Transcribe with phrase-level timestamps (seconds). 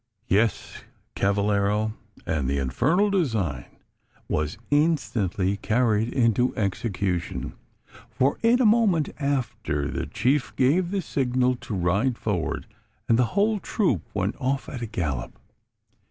[0.27, 1.93] "Yes, cavallero!
[2.25, 3.65] and the infernal design
[4.27, 7.53] was instantly carried into execution;
[8.09, 12.65] for in a moment after, the chief gave the signal to ride forward,
[13.07, 15.33] and the whole troop went off at a gallop.